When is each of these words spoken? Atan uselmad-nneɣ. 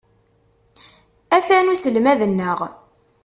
Atan 1.35 1.71
uselmad-nneɣ. 1.73 2.59